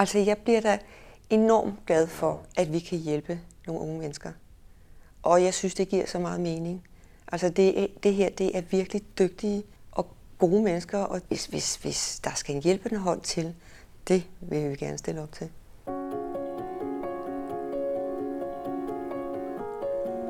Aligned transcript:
Altså, 0.00 0.18
jeg 0.18 0.38
bliver 0.38 0.60
da 0.60 0.78
enormt 1.30 1.86
glad 1.86 2.06
for, 2.06 2.40
at 2.56 2.72
vi 2.72 2.78
kan 2.78 2.98
hjælpe 2.98 3.40
nogle 3.66 3.82
unge 3.82 3.98
mennesker. 3.98 4.32
Og 5.22 5.42
jeg 5.42 5.54
synes, 5.54 5.74
det 5.74 5.88
giver 5.88 6.06
så 6.06 6.18
meget 6.18 6.40
mening. 6.40 6.82
Altså, 7.32 7.48
det, 7.48 7.88
det 8.02 8.14
her, 8.14 8.30
det 8.30 8.56
er 8.56 8.60
virkelig 8.60 9.02
dygtige 9.18 9.62
og 9.92 10.06
gode 10.38 10.62
mennesker, 10.62 10.98
og 10.98 11.20
hvis, 11.28 11.46
hvis, 11.46 11.76
hvis 11.76 12.20
der 12.24 12.30
skal 12.34 12.54
en 12.54 12.62
hjælpende 12.62 12.98
hånd 12.98 13.20
til, 13.20 13.54
det 14.08 14.26
vil 14.40 14.70
vi 14.70 14.76
gerne 14.76 14.98
stille 14.98 15.22
op 15.22 15.32
til. 15.32 15.50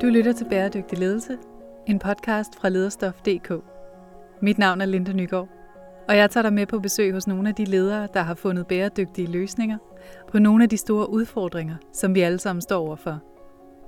Du 0.03 0.07
lytter 0.07 0.33
til 0.33 0.49
Bæredygtig 0.49 0.99
Ledelse, 0.99 1.39
en 1.87 1.99
podcast 1.99 2.57
fra 2.61 2.69
lederstof.dk. 2.69 3.53
Mit 4.43 4.59
navn 4.59 4.81
er 4.81 4.85
Linda 4.85 5.13
Nygaard, 5.13 5.49
og 6.11 6.17
jeg 6.17 6.31
tager 6.31 6.43
dig 6.43 6.53
med 6.53 6.67
på 6.67 6.79
besøg 6.79 7.13
hos 7.13 7.27
nogle 7.27 7.49
af 7.49 7.55
de 7.55 7.65
ledere, 7.65 8.09
der 8.15 8.23
har 8.23 8.35
fundet 8.35 8.67
bæredygtige 8.67 9.27
løsninger 9.29 9.79
på 10.31 10.39
nogle 10.39 10.63
af 10.63 10.69
de 10.69 10.77
store 10.77 11.11
udfordringer, 11.11 11.77
som 11.93 12.15
vi 12.15 12.21
alle 12.21 12.39
sammen 12.39 12.63
står 12.63 12.87
overfor. 12.87 13.21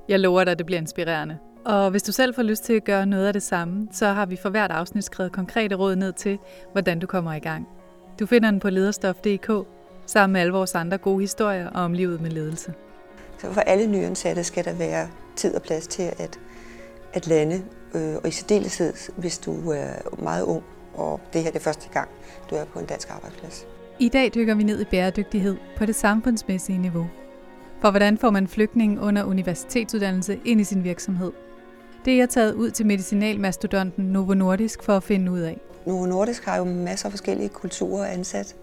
Jeg 0.09 0.20
lover 0.20 0.45
dig, 0.45 0.52
at 0.52 0.59
det 0.59 0.66
bliver 0.66 0.80
inspirerende. 0.80 1.38
Og 1.64 1.91
hvis 1.91 2.02
du 2.02 2.12
selv 2.12 2.34
får 2.34 2.42
lyst 2.42 2.64
til 2.64 2.73
at 2.73 2.84
gøre 2.84 3.06
noget 3.06 3.27
af 3.27 3.33
det 3.33 3.42
samme, 3.42 3.88
så 3.92 4.06
har 4.06 4.27
vi 4.27 4.37
for 4.37 4.50
hvert 4.50 4.70
afsnit 4.70 5.05
skrevet 5.05 5.33
konkrete 5.33 5.74
råd 5.74 5.97
ned 5.97 6.12
til, 6.12 6.38
hvordan 6.73 6.98
du 6.98 7.06
kommer 7.06 7.33
i 7.33 7.38
gang. 7.38 7.69
Du 8.20 8.27
finder 8.27 8.50
den 8.50 8.61
på 8.61 8.70
lederstof.dk, 8.70 9.66
sammen 10.06 10.33
med 10.33 10.41
alle 10.41 10.52
vores 10.52 10.75
andre 10.75 10.98
gode 10.98 11.20
historier 11.20 11.70
om 11.70 11.92
livet 11.92 12.20
med 12.20 12.30
ledelse. 12.30 12.75
Så 13.39 13.52
for 13.52 13.61
alle 13.61 13.86
nyansatte 13.86 14.45
skal 14.45 14.64
der 14.64 14.75
være 14.75 15.09
tid 15.36 15.55
og 15.55 15.62
plads 15.62 15.86
til 15.86 16.02
at, 16.02 16.39
at 17.12 17.27
lande, 17.27 17.62
øh, 17.95 18.14
og 18.16 18.28
i 18.28 18.30
særdeleshed, 18.30 18.92
hvis 19.16 19.39
du 19.39 19.70
er 19.70 20.23
meget 20.23 20.42
ung, 20.42 20.64
og 20.95 21.20
det 21.32 21.41
her 21.41 21.48
er 21.48 21.52
det 21.52 21.62
første 21.62 21.88
gang, 21.92 22.09
du 22.51 22.55
er 22.55 22.64
på 22.64 22.78
en 22.78 22.87
dansk 22.87 23.10
arbejdsplads. 23.10 23.66
I 23.98 24.09
dag 24.09 24.30
dykker 24.34 24.55
vi 24.55 24.62
ned 24.62 24.80
i 24.80 24.84
bæredygtighed 24.84 25.56
på 25.77 25.87
det 25.87 25.95
samfundsmæssige 25.95 26.78
niveau. 26.78 27.06
For 27.80 27.91
hvordan 27.91 28.19
får 28.19 28.30
man 28.30 28.48
flygtningen 28.48 28.98
under 28.98 29.24
universitetsuddannelse 29.24 30.41
ind 30.44 30.61
i 30.61 30.64
sin 30.64 30.84
virksomhed? 30.84 31.33
Det 32.05 32.12
er 32.12 32.17
jeg 32.17 32.28
taget 32.28 32.55
ud 32.55 32.70
til 32.70 32.86
medicinalmastodonten 32.86 34.05
Novo 34.05 34.34
Nordisk 34.34 34.83
for 34.83 34.97
at 34.97 35.02
finde 35.02 35.33
ud 35.33 35.41
af. 35.41 35.61
Novo 35.86 36.06
Nordisk 36.06 36.44
har 36.44 36.56
jo 36.56 36.64
masser 36.64 37.06
af 37.06 37.12
forskellige 37.12 37.48
kulturer 37.48 38.06
ansat, 38.06 38.56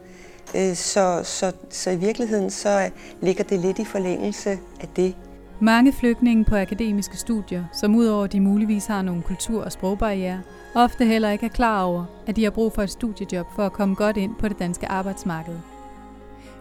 øh, 0.56 0.76
så, 0.76 1.22
så, 1.24 1.52
så 1.70 1.92
i 1.92 1.96
virkeligheden 1.96 2.50
så 2.50 2.90
ligger 3.22 3.44
det 3.44 3.60
lidt 3.60 3.80
i 3.80 3.86
forlængelse 3.86 4.50
af 4.82 4.88
det. 4.96 5.16
Mange 5.62 5.94
flygtninge 5.94 6.46
på 6.46 6.56
akademiske 6.56 7.18
studier, 7.18 7.64
som 7.74 7.96
udover 7.96 8.28
de 8.28 8.40
muligvis 8.40 8.86
har 8.86 9.02
nogle 9.02 9.22
kultur- 9.22 9.64
og 9.64 9.72
sprogbarriere, 9.72 10.42
ofte 10.76 11.06
heller 11.06 11.30
ikke 11.30 11.46
er 11.46 11.50
klar 11.50 11.84
over, 11.84 12.06
at 12.28 12.36
de 12.36 12.44
har 12.44 12.52
brug 12.52 12.74
for 12.74 12.82
et 12.82 12.90
studiejob 12.90 13.48
for 13.56 13.66
at 13.66 13.74
komme 13.74 13.96
godt 13.96 14.18
ind 14.18 14.36
på 14.40 14.48
det 14.48 14.60
danske 14.60 14.88
arbejdsmarked. 14.88 15.56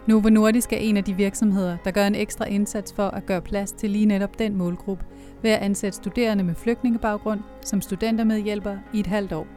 Novo 0.07 0.29
Nordisk 0.29 0.73
er 0.73 0.77
en 0.77 0.97
af 0.97 1.03
de 1.03 1.13
virksomheder, 1.13 1.77
der 1.85 1.91
gør 1.91 2.07
en 2.07 2.15
ekstra 2.15 2.45
indsats 2.45 2.93
for 2.93 3.07
at 3.07 3.25
gøre 3.25 3.41
plads 3.41 3.71
til 3.71 3.89
lige 3.89 4.05
netop 4.05 4.39
den 4.39 4.55
målgruppe, 4.55 5.05
ved 5.41 5.51
at 5.51 5.59
ansætte 5.59 5.95
studerende 5.95 6.43
med 6.43 6.55
flygtningebaggrund 6.55 7.39
som 7.65 7.81
studentermedhjælper 7.81 8.77
i 8.93 8.99
et 8.99 9.07
halvt 9.07 9.33
år. 9.33 9.47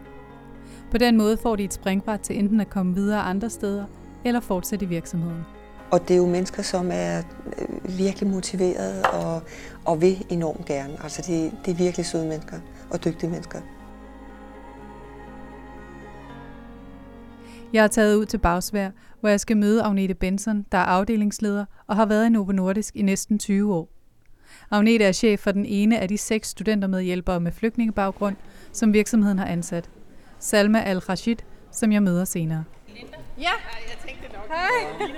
På 0.91 0.99
den 0.99 1.17
måde 1.17 1.37
får 1.37 1.57
de 1.57 1.65
et 1.65 1.75
springbræt 1.75 2.21
til 2.21 2.39
enten 2.39 2.61
at 2.61 2.71
komme 2.71 2.95
videre 2.95 3.21
andre 3.21 3.51
steder, 3.51 3.85
eller 4.25 4.41
fortsætte 4.41 4.85
i 4.85 4.89
virksomheden. 4.89 5.43
Og 5.91 6.09
det 6.09 6.15
er 6.15 6.19
jo 6.19 6.27
mennesker, 6.27 6.63
som 6.63 6.91
er 6.93 7.23
øh, 7.59 7.99
virkelig 7.99 8.31
motiverede 8.31 9.03
og, 9.03 9.43
og 9.85 10.01
vil 10.01 10.27
enormt 10.29 10.65
gerne. 10.65 10.93
Altså 11.03 11.23
det, 11.27 11.53
det 11.65 11.71
er 11.71 11.77
virkelig 11.77 12.07
søde 12.07 12.29
mennesker 12.29 12.57
og 12.91 13.05
dygtige 13.05 13.31
mennesker. 13.31 13.59
Jeg 17.73 17.85
er 17.85 17.89
taget 17.89 18.17
ud 18.17 18.27
til 18.27 18.39
Bagsvær, 18.39 18.91
hvor 19.21 19.29
jeg 19.29 19.41
skal 19.41 19.57
møde 19.57 19.83
Agnete 19.83 20.15
Benson, 20.15 20.67
der 20.73 20.79
er 20.79 20.85
afdelingsleder 20.85 21.65
og 21.87 21.97
har 21.97 22.07
været 22.07 22.27
i 22.27 22.29
Novo 22.29 22.53
Nordisk 22.53 22.97
i 22.97 23.03
næsten 23.03 23.39
20 23.39 23.75
år. 23.75 23.89
Agnete 24.71 25.05
er 25.05 25.13
chef 25.13 25.41
for 25.41 25.53
den 25.53 25.67
ene 25.67 25.99
af 25.99 26.09
de 26.09 26.19
seks 26.19 26.49
studentermedhjælpere 26.49 27.41
med 27.41 27.53
flygtningebaggrund, 27.53 28.37
som 28.73 28.93
virksomheden 28.93 29.39
har 29.39 29.47
ansat. 29.47 29.91
Salma 30.39 30.83
Al-Rashid, 30.83 31.37
som 31.71 31.93
jeg 31.93 32.03
møder 32.03 32.25
senere. 32.25 32.65
Ja, 33.39 33.51
jeg 33.89 33.99
tænkte 34.07 34.29
nok. 34.33 34.49
Hej. 34.49 35.11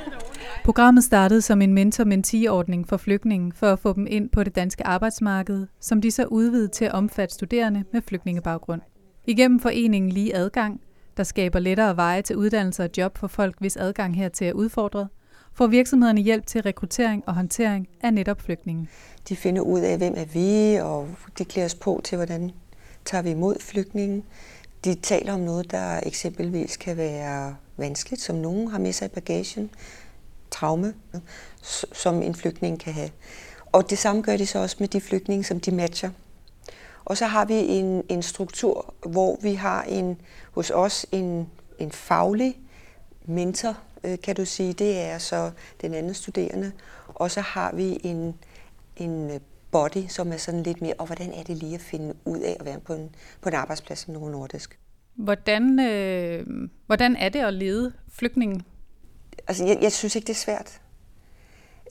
Programmet 0.64 1.04
startede 1.04 1.42
som 1.42 1.62
en 1.62 1.74
mentor-mentee-ordning 1.74 2.88
for 2.88 2.96
flygtninge 2.96 3.52
for 3.52 3.66
at 3.72 3.78
få 3.78 3.92
dem 3.92 4.06
ind 4.10 4.30
på 4.30 4.44
det 4.44 4.54
danske 4.54 4.86
arbejdsmarked, 4.86 5.66
som 5.80 6.00
de 6.00 6.10
så 6.10 6.24
udvidede 6.24 6.68
til 6.68 6.84
at 6.84 6.92
omfatte 6.92 7.34
studerende 7.34 7.84
med 7.92 8.02
flygtningebaggrund. 8.02 8.80
Igennem 9.26 9.60
foreningen 9.60 10.12
Lige 10.12 10.36
Adgang 10.36 10.80
der 11.16 11.22
skaber 11.22 11.58
lettere 11.58 11.96
veje 11.96 12.22
til 12.22 12.36
uddannelse 12.36 12.82
og 12.82 12.90
job 12.96 13.18
for 13.18 13.26
folk, 13.26 13.56
hvis 13.58 13.76
adgang 13.76 14.16
hertil 14.16 14.46
er 14.46 14.52
udfordret, 14.52 15.08
får 15.54 15.66
virksomhederne 15.66 16.20
hjælp 16.20 16.46
til 16.46 16.62
rekruttering 16.62 17.22
og 17.26 17.34
håndtering 17.34 17.88
af 18.00 18.14
netop 18.14 18.40
flygtninge. 18.40 18.88
De 19.28 19.36
finder 19.36 19.62
ud 19.62 19.80
af, 19.80 19.98
hvem 19.98 20.14
er 20.16 20.24
vi, 20.24 20.80
og 20.80 21.08
de 21.38 21.44
klæder 21.44 21.66
os 21.66 21.74
på 21.74 22.00
til, 22.04 22.16
hvordan 22.16 22.50
tager 23.04 23.22
vi 23.22 23.30
imod 23.30 23.56
flygtningen. 23.60 24.24
De 24.84 24.94
taler 24.94 25.32
om 25.32 25.40
noget, 25.40 25.70
der 25.70 26.00
eksempelvis 26.02 26.76
kan 26.76 26.96
være 26.96 27.56
vanskeligt, 27.76 28.22
som 28.22 28.36
nogen 28.36 28.68
har 28.68 28.78
med 28.78 28.92
sig 28.92 29.06
i 29.06 29.08
bagagen, 29.08 29.70
traume, 30.50 30.94
som 31.92 32.22
en 32.22 32.34
flygtning 32.34 32.80
kan 32.80 32.92
have. 32.92 33.10
Og 33.72 33.90
det 33.90 33.98
samme 33.98 34.22
gør 34.22 34.36
de 34.36 34.46
så 34.46 34.58
også 34.58 34.76
med 34.80 34.88
de 34.88 35.00
flygtninge, 35.00 35.44
som 35.44 35.60
de 35.60 35.70
matcher. 35.70 36.10
Og 37.04 37.16
så 37.16 37.26
har 37.26 37.44
vi 37.44 37.54
en, 37.54 38.02
en 38.08 38.22
struktur, 38.22 38.94
hvor 39.06 39.38
vi 39.42 39.54
har 39.54 39.82
en 39.82 40.20
hos 40.54 40.70
os 40.70 41.06
en, 41.12 41.50
en 41.78 41.92
faglig 41.92 42.58
mentor, 43.24 43.78
øh, 44.04 44.18
kan 44.22 44.36
du 44.36 44.44
sige. 44.44 44.72
Det 44.72 45.00
er 45.00 45.18
så 45.18 45.50
den 45.80 45.94
anden 45.94 46.14
studerende. 46.14 46.72
Og 47.08 47.30
så 47.30 47.40
har 47.40 47.72
vi 47.72 47.98
en, 48.02 48.34
en 48.96 49.40
body, 49.70 50.06
som 50.08 50.32
er 50.32 50.36
sådan 50.36 50.62
lidt 50.62 50.82
mere, 50.82 50.94
og 50.98 51.06
hvordan 51.06 51.32
er 51.32 51.42
det 51.42 51.56
lige 51.56 51.74
at 51.74 51.80
finde 51.80 52.14
ud 52.24 52.38
af 52.38 52.56
at 52.60 52.66
være 52.66 52.80
på 52.80 52.92
en, 52.92 53.14
på 53.40 53.48
en 53.48 53.54
arbejdsplads 53.54 53.98
som 53.98 54.14
Novo 54.14 54.28
Nordisk? 54.28 54.78
Hvordan, 55.14 55.80
øh, 55.80 56.46
hvordan 56.86 57.16
er 57.16 57.28
det 57.28 57.38
at 57.38 57.54
lede 57.54 57.92
flygtningen? 58.12 58.62
Altså, 59.48 59.64
jeg, 59.64 59.78
jeg 59.82 59.92
synes 59.92 60.16
ikke, 60.16 60.26
det 60.26 60.32
er 60.32 60.34
svært. 60.34 60.80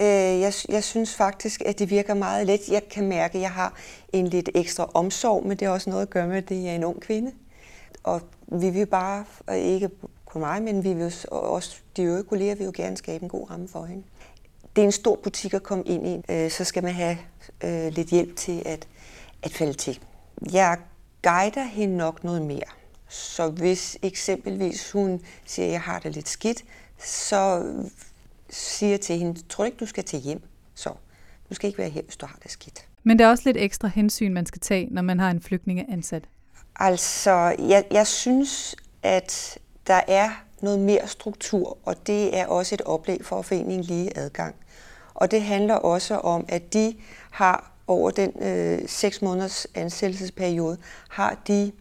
Øh, 0.02 0.42
jeg, 0.42 0.54
jeg 0.70 0.84
synes 0.84 1.16
faktisk, 1.16 1.62
at 1.66 1.80
det 1.80 1.90
virker 1.90 2.14
meget 2.14 2.48
let. 2.48 2.62
Jeg 2.72 2.82
kan 2.90 3.08
mærke, 3.08 3.36
at 3.36 3.42
jeg 3.42 3.52
har 3.52 3.74
en 4.14 4.28
lidt 4.28 4.50
ekstra 4.56 4.92
omsorg, 4.94 5.46
men 5.46 5.58
det 5.58 5.68
har 5.68 5.74
også 5.74 5.90
noget 5.90 6.02
at 6.02 6.10
gøre 6.10 6.28
med, 6.28 6.38
at 6.38 6.50
det 6.50 6.70
er 6.70 6.76
en 6.76 6.84
ung 6.84 7.02
kvinde. 7.02 7.32
Og 8.04 8.22
vi 8.48 8.70
vil 8.70 8.86
bare, 8.86 9.26
ikke 9.56 9.90
kun 10.26 10.42
mig, 10.42 10.64
men 10.64 10.84
vi 10.84 10.94
vil 10.94 11.14
også, 11.32 11.78
de 11.98 12.04
øvrige 12.04 12.24
kolleger 12.24 12.56
vil 12.56 12.66
jo 12.66 12.72
gerne 12.76 12.98
skabe 12.98 13.24
en 13.24 13.30
god 13.30 13.50
ramme 13.50 13.68
for 13.68 13.86
hende. 13.86 14.04
Det 14.76 14.82
er 14.82 14.86
en 14.86 14.92
stor 14.92 15.20
butik 15.24 15.54
at 15.54 15.64
komme 15.64 15.84
ind 15.84 16.08
i, 16.08 16.22
øh, 16.30 16.52
så 16.52 16.64
skal 16.64 16.84
man 16.84 16.94
have 16.94 17.18
øh, 17.64 17.94
lidt 17.94 18.08
hjælp 18.08 18.36
til 18.36 18.64
at, 18.66 18.88
at 19.44 19.52
falde 19.52 19.74
til. 19.74 20.00
Jeg 20.52 20.78
guider 21.24 21.64
hende 21.64 21.98
nok 21.98 22.24
noget 22.24 22.42
mere. 22.42 22.70
Så 23.08 23.50
hvis 23.50 23.98
eksempelvis 24.02 24.92
hun 24.92 25.22
siger, 25.46 25.66
at 25.66 25.72
jeg 25.72 25.82
har 25.82 26.00
det 26.00 26.16
lidt 26.16 26.30
skidt, 26.30 26.64
så 27.04 27.74
siger 28.50 28.90
jeg 28.90 29.02
til 29.02 29.18
hende, 29.18 29.42
tror 29.50 29.64
du 29.64 29.66
ikke, 29.66 29.78
du 29.78 29.86
skal 29.86 30.04
til 30.04 30.20
hjem? 30.20 30.42
Så 30.76 30.90
du 31.50 31.56
skal 31.56 31.68
ikke 31.68 31.80
være 31.80 31.90
her, 31.90 32.02
hvis 32.02 32.18
du 32.18 32.26
har 32.26 32.40
det 32.44 32.52
skidt. 32.52 32.88
Men 33.04 33.20
der 33.20 33.26
er 33.26 33.30
også 33.30 33.44
lidt 33.46 33.58
ekstra 33.58 33.88
hensyn, 33.88 34.34
man 34.34 34.46
skal 34.46 34.60
tage, 34.60 34.88
når 34.92 35.02
man 35.02 35.20
har 35.20 35.32
en 35.32 35.42
flygtninge 35.42 35.92
ansat. 35.92 36.24
Altså, 36.76 37.56
jeg, 37.60 37.86
jeg 37.92 38.08
synes, 38.08 38.76
at 39.04 39.58
der 39.88 40.02
er 40.08 40.30
noget 40.62 40.80
mere 40.80 41.08
struktur, 41.08 41.78
og 41.86 42.08
det 42.08 42.38
er 42.38 42.48
også 42.48 42.76
et 42.76 42.82
oplæg 42.82 43.26
for 43.26 43.42
foreningen 43.42 43.82
lige 43.82 44.18
adgang. 44.18 44.56
Og 45.14 45.32
det 45.32 45.42
handler 45.42 45.76
også 45.76 46.18
om, 46.18 46.46
at 46.50 46.74
de 46.74 46.96
har 47.32 47.72
over 47.88 48.12
den 48.12 48.44
øh, 48.44 48.82
6 48.88 49.22
måneders 49.22 49.68
ansættelsesperiode, 49.76 50.78
har 51.10 51.38
de 51.48 51.72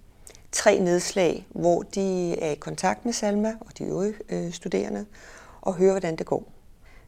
tre 0.52 0.78
nedslag, 0.78 1.46
hvor 1.50 1.82
de 1.82 2.38
er 2.40 2.50
i 2.50 2.54
kontakt 2.54 3.04
med 3.04 3.12
Salma 3.12 3.54
og 3.60 3.78
de 3.78 3.84
øvrige 3.84 4.14
øh, 4.28 4.52
studerende, 4.52 5.06
og 5.60 5.74
hører, 5.74 5.92
hvordan 5.92 6.16
det 6.16 6.26
går. 6.26 6.44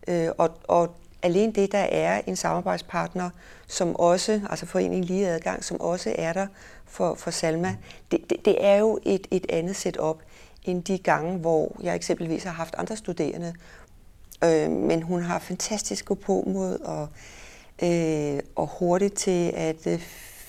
Øh, 0.08 0.28
og, 0.38 0.50
og 0.64 0.94
alene 1.22 1.52
det, 1.52 1.72
der 1.72 1.78
er 1.78 2.20
en 2.26 2.36
samarbejdspartner, 2.36 3.30
som 3.66 3.96
også, 3.96 4.40
altså 4.50 4.66
Foreningen 4.66 5.04
Lige 5.04 5.28
Adgang, 5.28 5.64
som 5.64 5.80
også 5.80 6.14
er 6.18 6.32
der 6.32 6.46
for, 6.94 7.14
for 7.14 7.30
Salma, 7.30 7.76
det, 8.10 8.30
det, 8.30 8.44
det 8.44 8.64
er 8.64 8.76
jo 8.76 8.98
et, 9.02 9.26
et 9.30 9.46
andet 9.48 9.76
setup 9.76 10.22
end 10.64 10.84
de 10.84 10.98
gange, 10.98 11.38
hvor 11.38 11.76
jeg 11.82 11.94
eksempelvis 11.94 12.44
har 12.44 12.52
haft 12.52 12.74
andre 12.78 12.96
studerende. 12.96 13.54
Øh, 14.44 14.70
men 14.70 15.02
hun 15.02 15.22
har 15.22 15.38
fantastisk 15.38 16.04
gå 16.04 16.14
på 16.14 16.44
mod 16.46 16.78
og, 16.78 17.08
øh, 17.82 18.40
og 18.56 18.66
hurtigt 18.78 19.14
til 19.14 19.52
at 19.54 19.86
øh, 19.86 20.00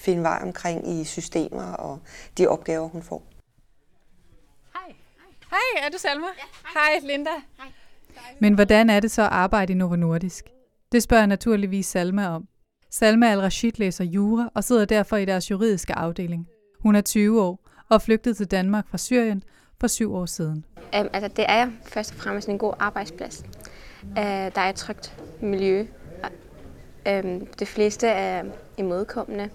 finde 0.05 0.23
vej 0.23 0.39
omkring 0.43 0.99
i 0.99 1.03
systemer 1.03 1.71
og 1.73 1.99
de 2.37 2.47
opgaver, 2.47 2.87
hun 2.87 3.03
får. 3.03 3.23
Hej. 4.73 4.95
Hej, 5.49 5.85
er 5.85 5.89
du 5.89 5.97
Salma? 5.97 6.27
Ja, 6.37 6.79
hej. 6.79 6.99
hej, 6.99 7.07
Linda. 7.07 7.29
Hej. 7.57 7.67
Men 8.39 8.53
hvordan 8.53 8.89
er 8.89 8.99
det 8.99 9.11
så 9.11 9.21
at 9.21 9.27
arbejde 9.31 9.73
i 9.73 9.75
Novo 9.75 9.95
Nordisk? 9.95 10.45
Det 10.91 11.03
spørger 11.03 11.21
jeg 11.21 11.27
naturligvis 11.27 11.85
Salma 11.85 12.27
om. 12.27 12.47
Salma 12.95 13.31
Al-Rashid 13.31 13.71
læser 13.77 14.03
jura 14.03 14.51
og 14.53 14.63
sidder 14.63 14.85
derfor 14.85 15.17
i 15.17 15.25
deres 15.25 15.51
juridiske 15.51 15.93
afdeling. 15.93 16.47
Hun 16.79 16.95
er 16.95 17.01
20 17.01 17.41
år 17.41 17.59
og 17.89 18.01
flygtet 18.01 18.37
til 18.37 18.51
Danmark 18.51 18.87
fra 18.89 18.97
Syrien 18.97 19.43
for 19.79 19.87
syv 19.87 20.15
år 20.15 20.25
siden. 20.25 20.65
Um, 20.77 21.09
altså, 21.13 21.27
det 21.27 21.45
er 21.47 21.71
først 21.83 22.11
og 22.11 22.17
fremmest 22.17 22.49
en 22.49 22.57
god 22.57 22.73
arbejdsplads. 22.79 23.43
Uh, 24.03 24.15
der 24.15 24.61
er 24.61 24.69
et 24.69 24.75
trygt 24.75 25.17
miljø. 25.41 25.85
Uh, 27.09 27.41
de 27.59 27.65
fleste 27.65 28.07
er 28.07 28.43
imodkommende. 28.77 29.49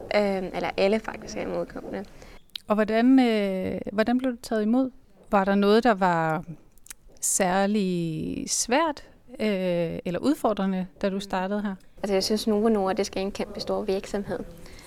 Uh, 0.00 0.10
eller 0.54 0.70
alle 0.76 1.00
faktisk 1.00 1.36
er 1.36 1.42
imodkommende. 1.42 2.04
Og 2.68 2.74
hvordan, 2.74 3.18
øh, 3.18 3.80
hvordan 3.92 4.18
blev 4.18 4.32
du 4.32 4.38
taget 4.42 4.62
imod? 4.62 4.90
Var 5.30 5.44
der 5.44 5.54
noget, 5.54 5.84
der 5.84 5.94
var 5.94 6.44
særlig 7.20 8.44
svært 8.50 9.08
øh, 9.40 9.98
eller 10.04 10.18
udfordrende, 10.20 10.86
da 11.02 11.08
du 11.10 11.20
startede 11.20 11.62
her? 11.62 11.74
Altså 12.06 12.14
jeg 12.14 12.24
synes, 12.24 12.46
Novo 12.46 12.68
Nordisk 12.68 13.16
er 13.16 13.20
en 13.20 13.32
kæmpe 13.32 13.60
stor 13.60 13.82
virksomhed. 13.82 14.38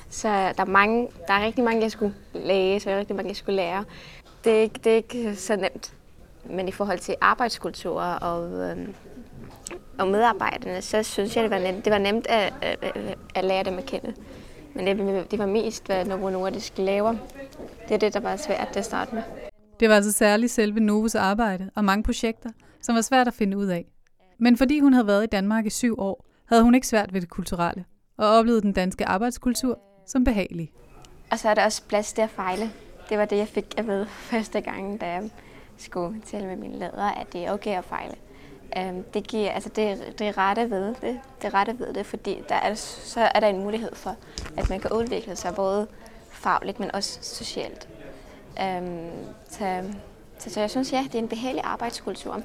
Så 0.09 0.27
der 0.27 0.61
er, 0.61 0.65
mange, 0.65 1.07
der 1.27 1.33
er 1.33 1.45
rigtig 1.45 1.63
mange, 1.63 1.81
jeg 1.81 1.91
skulle 1.91 2.13
læse, 2.33 2.91
og 2.91 2.97
rigtig 2.97 3.15
mange, 3.15 3.29
jeg 3.29 3.35
skulle 3.35 3.55
lære. 3.55 3.85
Det 4.43 4.57
er, 4.57 4.61
ikke, 4.61 4.79
det 4.83 4.91
er 4.91 4.95
ikke 4.95 5.35
så 5.35 5.55
nemt. 5.55 5.93
Men 6.45 6.67
i 6.67 6.71
forhold 6.71 6.99
til 6.99 7.15
arbejdskultur 7.21 8.01
og, 8.01 8.51
øh, 8.51 8.77
og 9.97 10.07
medarbejderne, 10.07 10.81
så 10.81 11.03
synes 11.03 11.35
jeg, 11.35 11.43
det 11.43 11.51
var 11.51 11.59
nemt, 11.59 11.85
det 11.85 11.93
var 11.93 11.97
nemt 11.97 12.27
at, 12.27 12.53
at, 12.61 13.17
at 13.35 13.45
lære 13.45 13.63
dem 13.63 13.77
at 13.77 13.85
kende. 13.85 14.13
Men 14.73 14.87
det, 14.87 15.31
det 15.31 15.39
var 15.39 15.45
mest, 15.45 15.85
hvad 15.85 16.05
Novo 16.05 16.29
Nordisk 16.29 16.73
laver. 16.77 17.15
Det 17.87 17.93
er 17.93 17.97
det, 17.97 18.13
der 18.13 18.19
var 18.19 18.35
svært 18.35 18.77
at 18.77 18.85
starte 18.85 19.15
med. 19.15 19.23
Det 19.79 19.89
var 19.89 19.95
altså 19.95 20.11
særligt 20.11 20.51
selve 20.51 20.79
Novos 20.79 21.15
arbejde 21.15 21.69
og 21.75 21.85
mange 21.85 22.03
projekter, 22.03 22.49
som 22.81 22.95
var 22.95 23.01
svært 23.01 23.27
at 23.27 23.33
finde 23.33 23.57
ud 23.57 23.67
af. 23.67 23.85
Men 24.39 24.57
fordi 24.57 24.79
hun 24.79 24.93
havde 24.93 25.07
været 25.07 25.23
i 25.23 25.27
Danmark 25.27 25.65
i 25.65 25.69
syv 25.69 25.99
år, 25.99 26.28
havde 26.49 26.63
hun 26.63 26.75
ikke 26.75 26.87
svært 26.87 27.13
ved 27.13 27.21
det 27.21 27.29
kulturelle, 27.29 27.85
og 28.17 28.27
oplevede 28.27 28.61
den 28.61 28.73
danske 28.73 29.05
arbejdskultur 29.05 29.79
som 30.07 30.23
behagelig. 30.23 30.71
Og 31.31 31.39
så 31.39 31.49
er 31.49 31.53
der 31.53 31.65
også 31.65 31.83
plads 31.83 32.13
til 32.13 32.21
at 32.21 32.29
fejle. 32.29 32.71
Det 33.09 33.17
var 33.17 33.25
det, 33.25 33.37
jeg 33.37 33.47
fik 33.47 33.73
at 33.77 33.87
vide 33.87 34.07
første 34.31 34.61
gang, 34.61 35.01
da 35.01 35.05
jeg 35.05 35.29
skulle 35.77 36.21
tale 36.21 36.45
med 36.45 36.55
min 36.55 36.71
ledere, 36.71 37.19
at 37.19 37.33
det 37.33 37.45
er 37.45 37.51
okay 37.51 37.77
at 37.77 37.85
fejle. 37.85 38.15
Øhm, 38.77 39.03
det, 39.03 39.27
giver, 39.27 39.51
altså 39.51 39.69
det, 39.69 40.13
det 40.19 40.27
er 40.27 40.37
rette 40.37 40.69
ved 40.69 40.95
det, 41.01 41.19
det 41.41 41.53
rette 41.53 41.79
ved 41.79 41.93
det, 41.93 42.05
fordi 42.05 42.37
der 42.49 42.55
er, 42.55 42.73
så 42.75 43.19
er 43.35 43.39
der 43.39 43.47
en 43.47 43.59
mulighed 43.59 43.95
for, 43.95 44.15
at 44.57 44.69
man 44.69 44.79
kan 44.79 44.91
udvikle 44.91 45.35
sig 45.35 45.55
både 45.55 45.87
fagligt, 46.31 46.79
men 46.79 46.95
også 46.95 47.19
socialt. 47.21 47.89
Øhm, 48.61 49.09
så, 49.49 49.83
så 50.37 50.59
jeg 50.59 50.69
synes, 50.69 50.93
ja, 50.93 51.03
det 51.03 51.15
er 51.15 51.19
en 51.19 51.27
behagelig 51.27 51.63
arbejdskultur. 51.63 52.41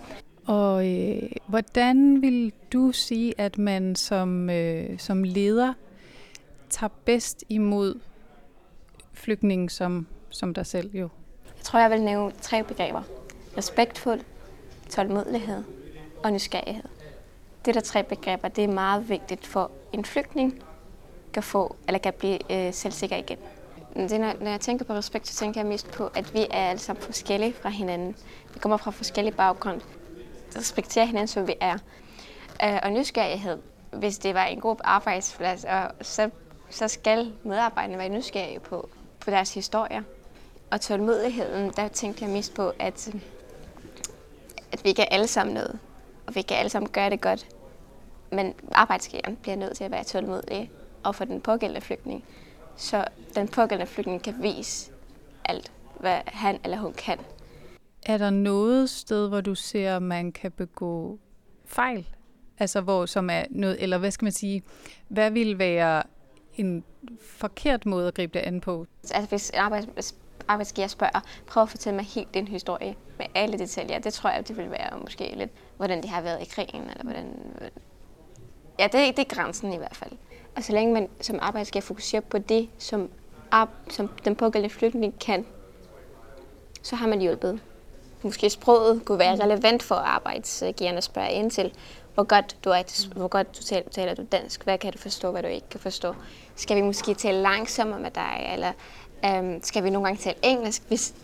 Og 0.47 0.89
øh, 0.89 1.31
hvordan 1.47 2.23
vil 2.23 2.53
du 2.73 2.93
sige, 2.93 3.35
at 3.39 3.59
man 3.59 3.97
som, 3.97 4.51
øh, 4.51 4.99
som 4.99 5.23
leder 5.23 5.75
tager 6.71 6.91
bedst 7.05 7.45
imod 7.49 8.01
flygtningen 9.13 9.69
som, 9.69 10.07
som 10.31 10.55
dig 10.55 10.67
selv 10.67 10.91
jo? 10.95 11.09
Jeg 11.45 11.63
tror, 11.63 11.79
jeg 11.79 11.91
vil 11.91 12.03
nævne 12.03 12.33
tre 12.41 12.65
begreber. 12.65 13.03
Respektfuld, 13.59 14.21
tålmodighed 14.89 15.65
og 16.23 16.33
nysgerrighed. 16.33 16.85
Det 17.65 17.75
der 17.75 17.81
tre 17.81 18.03
begreber, 18.03 18.49
det 18.49 18.65
er 18.65 18.69
meget 18.69 19.09
vigtigt 19.09 19.47
for 19.47 19.71
en 19.93 20.05
flygtning 20.05 20.63
kan 21.33 21.43
få, 21.43 21.77
eller 21.87 21.99
kan 21.99 22.13
blive 22.19 22.53
øh, 22.53 22.75
selvsikker 22.75 23.17
igen. 23.17 23.39
Det, 23.97 24.21
når, 24.21 24.33
når 24.41 24.51
jeg 24.51 24.61
tænker 24.61 24.85
på 24.85 24.93
respekt, 24.93 25.29
så 25.29 25.35
tænker 25.35 25.61
jeg 25.61 25.69
mest 25.69 25.91
på, 25.91 26.07
at 26.15 26.35
vi 26.35 26.39
er 26.51 26.69
alle 26.69 26.79
sammen 26.79 27.03
forskellige 27.03 27.53
fra 27.53 27.69
hinanden. 27.69 28.17
Vi 28.55 28.59
kommer 28.59 28.77
fra 28.77 28.91
forskellige 28.91 29.35
baggrund 29.35 29.81
respektere 30.57 31.07
hinanden, 31.07 31.29
som 31.29 31.47
vi 31.47 31.55
er. 31.61 31.79
Øh, 32.65 32.79
og 32.83 32.93
nysgerrighed, 32.93 33.59
hvis 33.93 34.19
det 34.19 34.35
var 34.35 34.45
en 34.45 34.61
god 34.61 34.77
arbejdsplads, 34.85 35.65
og 35.65 35.91
så, 36.03 36.31
så 36.71 36.89
skal 36.89 37.33
medarbejderne 37.43 37.99
være 37.99 38.09
nysgerrige 38.09 38.61
på, 38.61 38.89
på 39.21 39.31
deres 39.31 39.55
historier. 39.55 40.03
Og 40.71 40.81
tålmodigheden, 40.81 41.73
der 41.77 41.89
tænkte 41.89 42.25
jeg 42.25 42.33
mest 42.33 42.55
på, 42.55 42.73
at, 42.79 43.15
at 44.73 44.85
vi 44.85 44.93
kan 44.93 45.07
alle 45.11 45.27
sammen 45.27 45.55
noget 45.55 45.79
og 46.27 46.35
vi 46.35 46.43
kan 46.43 46.57
alle 46.57 46.71
sammen 46.71 46.91
gøre 46.91 47.11
det 47.11 47.21
godt. 47.21 47.47
Men 48.33 48.55
arbejdsgiveren 48.73 49.37
bliver 49.37 49.57
nødt 49.57 49.77
til 49.77 49.85
at 49.85 49.91
være 49.91 50.05
tålmodig 50.05 50.71
og 51.03 51.15
for 51.15 51.25
den 51.25 51.41
pågældende 51.41 51.81
flygtning. 51.81 52.25
Så 52.77 53.05
den 53.35 53.49
pågældende 53.49 53.93
flygtning 53.93 54.23
kan 54.23 54.35
vise 54.43 54.93
alt, 55.45 55.73
hvad 56.01 56.19
han 56.27 56.61
eller 56.65 56.79
hun 56.79 56.93
kan. 56.93 57.19
Er 58.05 58.19
der 58.19 58.31
noget 58.31 58.91
sted, 58.91 59.29
hvor 59.29 59.41
du 59.41 59.55
ser, 59.55 59.97
at 59.97 60.03
man 60.03 60.33
kan 60.33 60.53
begå 60.53 61.19
fejl? 61.65 62.07
Altså 62.59 62.81
hvor 62.81 63.07
som 63.07 63.31
er 63.31 63.43
noget, 63.51 63.83
eller 63.83 63.99
hvad 63.99 64.11
skal 64.11 64.25
man 64.25 64.33
sige, 64.33 64.63
hvad 65.09 65.31
vil 65.31 65.59
være 65.59 66.03
en 66.55 66.85
forkert 67.21 67.87
måde 67.87 68.09
at 68.09 68.15
gribe 68.15 68.39
det 68.39 68.45
an 68.45 68.61
på? 68.61 68.87
Altså 69.03 69.29
hvis 69.29 69.51
en 69.51 69.59
arbejds, 69.59 70.15
arbejdsgiver 70.49 70.87
spørger, 70.87 71.21
prøv 71.47 71.63
at 71.63 71.69
fortælle 71.69 71.97
mig 71.97 72.05
helt 72.05 72.35
din 72.35 72.49
historie 72.49 72.95
med 73.19 73.27
alle 73.35 73.59
detaljer. 73.59 73.99
Det 73.99 74.13
tror 74.13 74.31
jeg, 74.31 74.49
det 74.49 74.57
vil 74.57 74.71
være 74.71 74.99
måske 75.01 75.35
lidt, 75.37 75.51
hvordan 75.77 76.03
det 76.03 76.11
har 76.11 76.23
været 76.23 76.43
i 76.43 76.45
krigen, 76.45 76.83
eller 76.83 77.03
hvordan... 77.03 77.27
Ja, 78.79 78.85
det, 78.85 79.17
det 79.17 79.19
er 79.19 79.35
grænsen 79.35 79.73
i 79.73 79.77
hvert 79.77 79.97
fald. 79.97 80.13
Og 80.57 80.65
så 80.65 80.73
længe 80.73 80.95
man 80.95 81.09
som 81.21 81.39
arbejdsgiver 81.43 81.83
fokuserer 81.83 82.21
på 82.21 82.39
det, 82.39 82.69
som, 82.79 83.11
som 83.91 84.09
den 84.25 84.37
pågældende 84.37 84.75
flygtning 84.75 85.19
kan, 85.19 85.47
så 86.83 86.97
har 86.97 87.07
man 87.07 87.21
hjulpet. 87.21 87.61
Måske 88.25 88.51
sproget 88.51 89.05
kunne 89.05 89.19
være 89.19 89.45
relevant 89.45 89.83
for 89.83 89.95
arbejdsgiverne 89.95 90.97
at 90.97 91.05
spørge 91.05 91.33
ind 91.33 91.51
til, 91.51 91.73
hvor 92.15 92.23
godt 92.23 92.57
du 92.65 92.71
er, 92.71 93.13
hvor 93.17 93.29
godt 93.29 93.59
du 93.59 93.63
taler, 93.63 93.89
taler 93.91 94.15
du 94.15 94.23
dansk, 94.33 94.65
hvad 94.65 94.79
kan 94.79 94.93
du 94.93 94.99
forstå, 94.99 95.31
hvad 95.31 95.43
du 95.43 95.49
ikke 95.49 95.69
kan 95.71 95.81
forstå. 95.81 96.15
Skal 96.57 96.77
vi 96.77 96.83
måske 96.83 97.15
tale 97.15 97.43
langsommere 97.43 98.01
med 98.01 98.11
dig, 98.11 98.51
eller 98.53 98.73
øhm, 99.25 99.63
skal 99.63 99.85
vi 99.85 99.91
nogle 99.91 100.07
gange 100.07 100.23
tale 100.23 100.37
engelsk, 100.43 100.83
hvis 100.89 101.15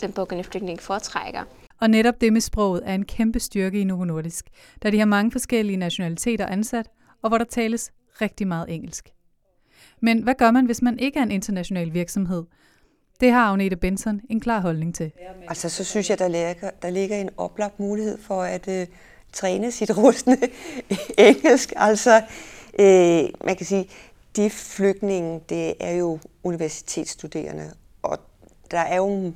den 0.00 0.12
bukkende 0.12 0.44
flygtning 0.44 0.80
foretrækker. 0.80 1.44
Og 1.80 1.90
netop 1.90 2.20
det 2.20 2.32
med 2.32 2.40
sproget 2.40 2.82
er 2.84 2.94
en 2.94 3.04
kæmpe 3.04 3.40
styrke 3.40 3.80
i 3.80 3.84
Novo 3.84 4.04
Nordisk, 4.04 4.46
da 4.82 4.90
de 4.90 4.98
har 4.98 5.06
mange 5.06 5.32
forskellige 5.32 5.76
nationaliteter 5.76 6.46
ansat, 6.46 6.88
og 7.22 7.28
hvor 7.28 7.38
der 7.38 7.44
tales 7.44 7.92
rigtig 8.20 8.46
meget 8.46 8.74
engelsk. 8.74 9.08
Men 10.00 10.22
hvad 10.22 10.34
gør 10.34 10.50
man, 10.50 10.66
hvis 10.66 10.82
man 10.82 10.98
ikke 10.98 11.18
er 11.18 11.22
en 11.22 11.30
international 11.30 11.94
virksomhed? 11.94 12.44
Det 13.20 13.32
har 13.32 13.50
Agnete 13.50 13.76
Benson 13.76 14.20
en 14.30 14.40
klar 14.40 14.60
holdning 14.60 14.94
til. 14.94 15.12
Altså, 15.48 15.68
så 15.68 15.84
synes 15.84 16.10
jeg, 16.10 16.18
der 16.18 16.28
ligger, 16.28 16.70
der 16.82 16.90
ligger 16.90 17.16
en 17.16 17.30
oplagt 17.36 17.80
mulighed 17.80 18.18
for 18.18 18.42
at 18.42 18.68
øh, 18.68 18.86
træne 19.32 19.72
sit 19.72 19.96
rustne 19.96 20.36
engelsk. 21.28 21.72
Altså, 21.76 22.22
øh, 22.78 23.28
man 23.44 23.56
kan 23.56 23.66
sige, 23.66 23.88
de 24.36 24.50
flygtninge, 24.50 25.40
det 25.48 25.74
er 25.80 25.92
jo 25.92 26.18
universitetsstuderende, 26.42 27.72
og 28.02 28.18
der 28.70 28.78
er 28.78 28.96
jo 28.96 29.32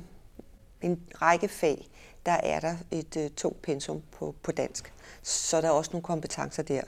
en 0.81 0.99
række 1.21 1.47
fag, 1.47 1.89
der 2.25 2.31
er 2.31 2.59
der 2.59 2.75
et 2.91 3.17
øh, 3.17 3.29
tungt 3.29 3.61
pensum 3.61 4.01
på, 4.11 4.35
på 4.43 4.51
dansk. 4.51 4.93
Så 5.23 5.61
der 5.61 5.67
er 5.67 5.71
også 5.71 5.91
nogle 5.93 6.03
kompetencer 6.03 6.63
der. 6.63 6.81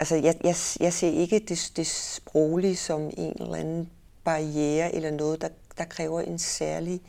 Altså, 0.00 0.14
jeg, 0.14 0.34
jeg, 0.44 0.54
jeg 0.80 0.92
ser 0.92 1.08
ikke 1.08 1.38
det, 1.38 1.72
det 1.76 1.86
sproglige 1.86 2.76
som 2.76 3.02
en 3.02 3.36
eller 3.40 3.54
anden 3.54 3.90
barriere 4.24 4.94
eller 4.94 5.10
noget, 5.10 5.40
der, 5.40 5.48
der 5.78 5.84
kræver 5.84 6.20
en 6.20 6.38
særlig 6.38 7.00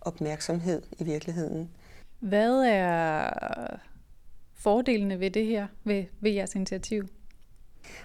opmærksomhed 0.00 0.82
i 0.98 1.04
virkeligheden. 1.04 1.70
Hvad 2.20 2.64
er 2.64 3.30
fordelene 4.54 5.20
ved 5.20 5.30
det 5.30 5.46
her, 5.46 5.66
ved, 5.84 6.04
ved 6.20 6.30
jeres 6.30 6.54
initiativ? 6.54 7.08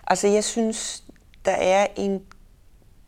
Altså, 0.08 0.28
jeg 0.28 0.44
synes, 0.44 1.04
der 1.46 1.52
er 1.52 1.88
en 1.96 2.26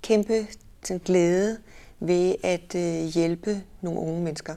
kæmpe 0.01 0.47
sådan, 0.83 1.01
glæde 1.05 1.57
ved 1.99 2.35
at 2.43 2.75
øh, 2.75 3.05
hjælpe 3.05 3.63
nogle 3.81 3.99
unge 3.99 4.21
mennesker. 4.21 4.55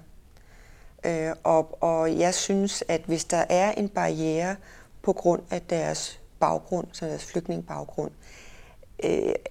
Øh, 1.07 1.33
og, 1.45 1.83
og 1.83 2.19
jeg 2.19 2.35
synes, 2.35 2.85
at 2.89 3.01
hvis 3.07 3.25
der 3.25 3.45
er 3.49 3.73
en 3.73 3.89
barriere 3.89 4.57
på 5.03 5.13
grund 5.13 5.43
af 5.51 5.63
deres 5.63 6.21
baggrund, 6.41 6.87
så 6.93 7.07
deres 7.07 7.25
flygtningbaggrund, 7.25 8.11
øh, 8.11 8.42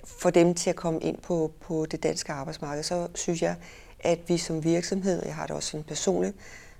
for 0.06 0.30
dem 0.30 0.54
til 0.54 0.70
at 0.70 0.76
komme 0.76 1.00
ind 1.00 1.18
på, 1.18 1.52
på 1.62 1.86
det 1.86 2.04
danske 2.04 2.32
arbejdsmarked, 2.32 2.84
så 2.84 3.08
synes 3.16 3.42
jeg, 3.42 3.56
at 4.00 4.20
vi 4.28 4.38
som 4.38 4.64
virksomhed, 4.64 5.26
jeg 5.26 5.36
har 5.36 5.48
det 5.48 5.56
også 5.56 5.70
sådan 5.70 5.84
personligt, 5.84 6.36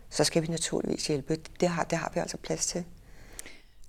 så 0.10 0.24
skal 0.24 0.42
vi 0.42 0.48
naturligvis 0.48 1.08
hjælpe. 1.08 1.38
Det 1.60 1.70
har, 1.70 1.84
det 1.84 1.98
har 1.98 2.12
vi 2.14 2.20
altså 2.20 2.38
plads 2.38 2.66
til. 2.66 2.84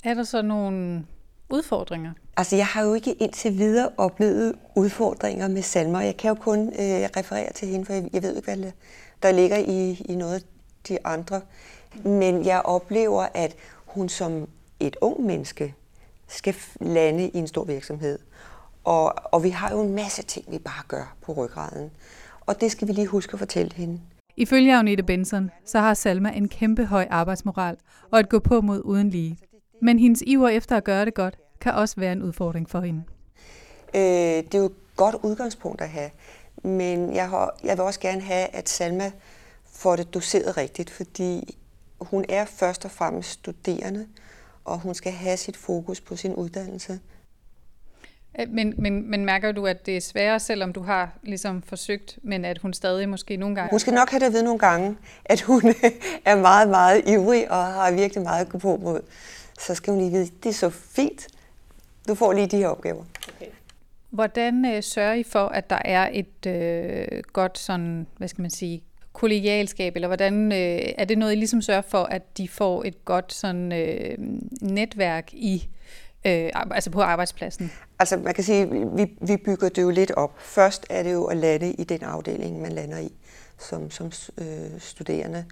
Er 0.04 0.14
der 0.14 0.24
så 0.24 0.42
nogle 0.42 1.06
udfordringer? 1.50 2.12
Altså, 2.36 2.56
jeg 2.56 2.66
har 2.66 2.82
jo 2.82 2.94
ikke 2.94 3.12
indtil 3.12 3.58
videre 3.58 3.90
oplevet 3.96 4.54
udfordringer 4.74 5.48
med 5.48 5.62
Salma. 5.62 5.98
Jeg 5.98 6.16
kan 6.16 6.28
jo 6.28 6.34
kun 6.34 6.68
øh, 6.68 7.08
referere 7.16 7.52
til 7.52 7.68
hende, 7.68 7.86
for 7.86 7.92
jeg, 7.92 8.10
jeg 8.12 8.22
ved 8.22 8.36
ikke, 8.36 8.54
hvad 8.54 8.72
der 9.22 9.32
ligger 9.32 9.56
i, 9.56 10.02
i 10.04 10.14
noget 10.14 10.34
af 10.34 10.40
de 10.88 11.06
andre. 11.06 11.40
Men 12.04 12.44
jeg 12.44 12.62
oplever, 12.64 13.26
at 13.34 13.56
hun 13.86 14.08
som 14.08 14.48
et 14.80 14.96
ung 15.00 15.26
menneske 15.26 15.74
skal 16.28 16.54
lande 16.80 17.28
i 17.28 17.38
en 17.38 17.46
stor 17.46 17.64
virksomhed. 17.64 18.18
Og, 18.84 19.14
og 19.32 19.42
vi 19.42 19.50
har 19.50 19.70
jo 19.70 19.82
en 19.82 19.94
masse 19.94 20.22
ting, 20.22 20.44
vi 20.50 20.58
bare 20.58 20.82
gør 20.88 21.14
på 21.22 21.32
ryggraden. 21.32 21.90
Og 22.40 22.60
det 22.60 22.70
skal 22.70 22.88
vi 22.88 22.92
lige 22.92 23.06
huske 23.06 23.32
at 23.32 23.38
fortælle 23.38 23.72
hende. 23.74 24.00
Ifølge 24.36 24.76
Agnete 24.76 25.02
Benson, 25.02 25.50
så 25.64 25.78
har 25.78 25.94
Salma 25.94 26.30
en 26.30 26.48
kæmpe 26.48 26.84
høj 26.84 27.06
arbejdsmoral 27.10 27.76
og 28.10 28.18
at 28.18 28.28
gå 28.28 28.38
på 28.38 28.60
mod 28.60 28.80
uden 28.84 29.10
lige. 29.10 29.38
Men 29.82 29.98
hendes 29.98 30.22
iver 30.26 30.48
efter 30.48 30.76
at 30.76 30.84
gøre 30.84 31.04
det 31.04 31.14
godt, 31.14 31.38
kan 31.60 31.72
også 31.72 31.94
være 31.98 32.12
en 32.12 32.22
udfordring 32.22 32.70
for 32.70 32.80
hende. 32.80 33.02
Øh, 33.94 34.02
det 34.44 34.54
er 34.54 34.58
jo 34.58 34.64
et 34.64 34.96
godt 34.96 35.16
udgangspunkt 35.22 35.80
at 35.80 35.88
have, 35.88 36.10
men 36.62 37.14
jeg, 37.14 37.28
har, 37.28 37.56
jeg 37.64 37.76
vil 37.76 37.84
også 37.84 38.00
gerne 38.00 38.20
have, 38.20 38.46
at 38.46 38.68
Salma 38.68 39.12
får 39.64 39.96
det 39.96 40.14
doseret 40.14 40.56
rigtigt, 40.56 40.90
fordi 40.90 41.58
hun 42.00 42.24
er 42.28 42.44
først 42.44 42.84
og 42.84 42.90
fremmest 42.90 43.30
studerende, 43.30 44.06
og 44.64 44.78
hun 44.78 44.94
skal 44.94 45.12
have 45.12 45.36
sit 45.36 45.56
fokus 45.56 46.00
på 46.00 46.16
sin 46.16 46.34
uddannelse. 46.34 47.00
Øh, 48.40 48.46
men, 48.50 48.74
men, 48.78 49.10
men 49.10 49.24
mærker 49.24 49.52
du, 49.52 49.66
at 49.66 49.86
det 49.86 49.96
er 49.96 50.00
sværere, 50.00 50.40
selvom 50.40 50.72
du 50.72 50.82
har 50.82 51.10
ligesom 51.22 51.62
forsøgt, 51.62 52.18
men 52.22 52.44
at 52.44 52.58
hun 52.58 52.72
stadig 52.72 53.08
måske 53.08 53.36
nogle 53.36 53.56
gange... 53.56 53.70
Hun 53.70 53.80
skal 53.80 53.92
nok 53.92 54.10
have 54.10 54.20
det 54.20 54.26
at 54.26 54.32
vide 54.32 54.44
nogle 54.44 54.58
gange, 54.58 54.96
at 55.24 55.40
hun 55.40 55.62
er 56.24 56.36
meget, 56.36 56.68
meget 56.68 57.02
ivrig 57.08 57.50
og 57.50 57.64
har 57.64 57.92
virkelig 57.92 58.22
meget 58.22 58.40
at 58.44 58.48
gå 58.48 58.58
på 58.58 58.76
mod. 58.76 59.00
Så 59.60 59.74
skal 59.74 59.92
hun 59.92 60.00
lige 60.00 60.12
vide, 60.12 60.30
det 60.42 60.48
er 60.48 60.52
så 60.52 60.70
fint. 60.70 61.28
Du 62.08 62.14
får 62.14 62.32
lige 62.32 62.46
de 62.46 62.56
her 62.56 62.68
opgaver. 62.68 63.04
Okay. 63.36 63.46
Hvordan 64.10 64.64
øh, 64.64 64.82
sørger 64.82 65.14
I 65.14 65.22
for, 65.22 65.46
at 65.46 65.70
der 65.70 65.78
er 65.84 66.08
et 66.12 66.46
øh, 66.46 67.22
godt 67.32 67.58
sådan, 67.58 68.06
hvad 68.16 68.28
skal 68.28 68.42
man 68.42 68.50
sige, 68.50 68.82
kollegialskab, 69.12 69.94
eller 69.94 70.08
hvordan 70.08 70.52
øh, 70.52 70.92
er 70.98 71.04
det 71.04 71.18
noget, 71.18 71.32
I 71.32 71.36
ligesom 71.36 71.62
sørger 71.62 71.82
for, 71.82 72.02
at 72.02 72.38
de 72.38 72.48
får 72.48 72.84
et 72.84 73.04
godt 73.04 73.32
sådan 73.32 73.72
øh, 73.72 74.14
netværk 74.60 75.34
i 75.34 75.68
øh, 76.26 76.50
altså 76.54 76.90
på 76.90 77.02
arbejdspladsen? 77.02 77.72
Altså 78.02 78.16
man 78.16 78.34
kan 78.34 78.44
sige, 78.44 78.66
vi, 78.96 79.16
vi 79.20 79.36
bygger 79.36 79.68
det 79.68 79.82
jo 79.82 79.90
lidt 79.90 80.10
op. 80.10 80.38
Først 80.38 80.86
er 80.90 81.02
det 81.02 81.12
jo 81.12 81.24
at 81.24 81.36
lande 81.36 81.72
i 81.72 81.84
den 81.84 82.02
afdeling, 82.02 82.62
man 82.62 82.72
lander 82.72 82.98
i 82.98 83.12
som, 83.58 83.90
som 83.90 84.12
øh, 84.38 84.80
studerende, 84.80 85.44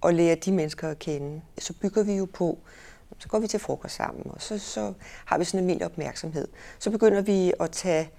og 0.00 0.14
lære 0.14 0.34
de 0.34 0.52
mennesker 0.52 0.88
at 0.88 0.98
kende. 0.98 1.42
Så 1.58 1.72
bygger 1.72 2.02
vi 2.02 2.12
jo 2.12 2.28
på, 2.34 2.58
så 3.18 3.28
går 3.28 3.38
vi 3.38 3.46
til 3.46 3.60
frokost 3.60 3.94
sammen, 3.94 4.22
og 4.30 4.42
så, 4.42 4.58
så 4.58 4.92
har 5.24 5.38
vi 5.38 5.44
sådan 5.44 5.60
en 5.60 5.66
mild 5.66 5.82
opmærksomhed. 5.82 6.48
Så 6.78 6.90
begynder 6.90 7.20
vi 7.20 7.52
at 7.60 7.70
tage 7.70 8.10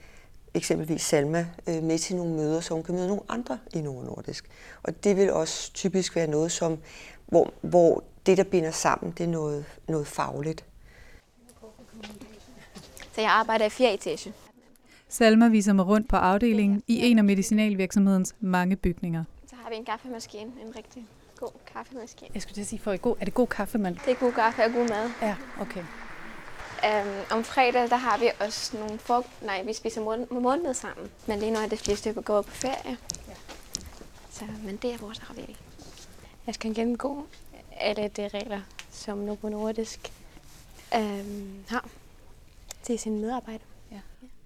eksempelvis 0.54 1.02
Salma 1.02 1.48
øh, 1.68 1.84
med 1.84 2.00
til 2.00 2.16
nogle 2.16 2.34
møder, 2.34 2.60
så 2.60 2.74
hun 2.74 2.84
kan 2.84 2.96
møde 2.96 3.08
nogle 3.08 3.24
andre 3.30 3.60
i 3.74 3.82
Novo 3.82 4.02
Nordisk. 4.02 4.50
Og 4.84 5.04
det 5.04 5.18
vil 5.18 5.34
også 5.34 5.74
typisk 5.74 6.16
være 6.16 6.28
noget, 6.28 6.52
som, 6.52 6.78
hvor, 7.26 7.54
hvor 7.62 8.04
det, 8.26 8.38
der 8.38 8.44
binder 8.44 8.72
sammen, 8.72 9.14
det 9.18 9.24
er 9.24 9.28
noget, 9.28 9.66
noget 9.88 10.08
fagligt. 10.08 10.66
Så 13.16 13.22
jeg 13.22 13.32
arbejder 13.32 13.66
i 13.66 13.70
fjerde 13.70 13.94
etage. 13.94 14.34
Salma 15.10 15.48
viser 15.48 15.74
mig 15.74 15.88
rundt 15.88 16.10
på 16.10 16.16
afdelingen 16.16 16.84
i 16.88 17.06
en 17.06 17.18
af 17.18 17.24
medicinalvirksomhedens 17.24 18.36
mange 18.40 18.76
bygninger. 18.76 19.24
Så 19.50 19.56
har 19.64 19.70
vi 19.70 19.76
en 19.76 19.86
kaffemaskine, 19.86 20.52
en 20.66 20.76
rigtig 20.78 21.06
god 21.40 21.50
kaffemaskine. 21.74 22.30
Jeg 22.34 22.42
skulle 22.42 22.54
til 22.54 22.62
at 22.62 22.68
sige, 22.68 22.80
for 22.80 22.92
I 22.92 22.98
god, 22.98 23.16
er 23.20 23.26
det 23.26 23.34
god 23.34 23.48
kaffe, 23.48 23.78
man? 23.78 23.94
Det 23.94 24.12
er 24.12 24.16
god 24.16 24.32
kaffe 24.32 24.64
og 24.64 24.72
god 24.72 24.90
mad. 24.90 25.10
Ja, 25.22 25.36
okay. 25.62 25.84
Um, 26.84 27.38
om 27.38 27.44
fredag, 27.44 27.90
der 27.90 27.96
har 27.96 28.18
vi 28.18 28.30
også 28.40 28.78
nogle 28.78 29.00
for... 29.00 29.26
Nej, 29.42 29.64
vi 29.64 29.74
spiser 29.74 30.02
morgenmad 30.02 30.74
sammen. 30.74 31.10
Men 31.28 31.40
lige 31.40 31.52
nu 31.52 31.60
er 31.60 31.68
det 31.68 31.80
flere 31.80 31.98
stykker 31.98 32.22
går 32.22 32.42
på 32.42 32.52
ferie. 32.52 32.98
Ja. 33.28 33.34
Så, 34.32 34.46
men 34.64 34.76
det 34.76 34.94
er 34.94 34.98
vores 34.98 35.22
afdeling. 35.30 35.58
Jeg 36.48 36.56
skal 36.56 36.76
gennemgå 36.76 37.26
alle 37.72 38.08
de 38.08 38.28
regler, 38.28 38.62
som 38.92 39.18
Novo 39.18 39.50
Nordisk 39.50 40.12
um, 40.96 41.54
har 41.70 41.86
til 42.86 43.00
sine 43.00 43.20
medarbejdere. 43.20 43.68
Ja. 43.92 44.00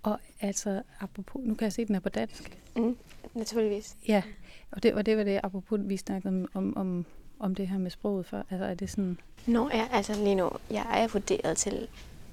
Og 0.04 0.20
altså, 0.42 0.82
apropos, 1.00 1.42
nu 1.46 1.56
kan 1.56 1.66
jeg 1.66 1.74
se, 1.74 1.82
at 1.82 1.88
den 1.88 1.96
er 1.96 2.00
på 2.00 2.10
dansk. 2.10 2.58
Mm, 2.76 2.98
naturligvis. 3.34 3.98
Ja, 4.08 4.24
og 4.72 4.84
det, 4.84 4.94
og 4.94 5.06
det 5.06 5.18
var 5.18 5.24
det, 5.24 5.40
apropos, 5.44 5.80
vi 5.84 5.98
snakkede 5.98 6.48
om, 6.54 6.78
om, 6.78 7.06
om 7.40 7.56
det 7.56 7.68
her 7.68 7.78
med 7.78 7.92
sproget 7.92 8.26
før. 8.26 8.44
Altså, 8.50 8.66
er 8.66 8.74
det 8.74 8.90
sådan... 8.90 9.20
Nå, 9.48 9.70
ja, 9.74 9.88
altså 9.92 10.14
lige 10.14 10.36
nu, 10.36 10.52
jeg 10.70 10.86
er 11.04 11.08
vurderet 11.08 11.58
til 11.58 11.88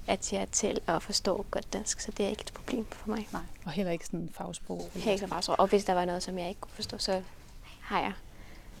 at 0.07 0.33
jeg 0.33 0.41
er 0.41 0.45
til 0.45 0.79
at 0.87 1.03
forstå 1.03 1.45
godt 1.51 1.73
dansk, 1.73 1.99
så 1.99 2.11
det 2.11 2.25
er 2.25 2.29
ikke 2.29 2.41
et 2.41 2.53
problem 2.53 2.85
for 2.85 3.09
mig. 3.09 3.27
Nej, 3.33 3.41
og 3.65 3.71
heller 3.71 3.91
ikke 3.91 4.05
sådan 4.05 4.29
fagsprog. 4.33 4.89
Heller 4.93 5.11
ikke 5.11 5.27
fagsprog. 5.27 5.59
Og 5.59 5.67
hvis 5.67 5.85
der 5.85 5.93
var 5.93 6.05
noget, 6.05 6.23
som 6.23 6.37
jeg 6.37 6.49
ikke 6.49 6.61
kunne 6.61 6.71
forstå, 6.71 6.97
så 6.97 7.21
har 7.81 7.99
jeg 7.99 8.13